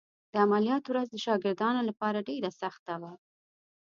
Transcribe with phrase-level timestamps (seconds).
[0.31, 3.11] د عملیات ورځ د شاګردانو لپاره ډېره سخته وه.